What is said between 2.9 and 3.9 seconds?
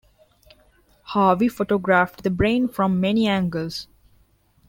many angles.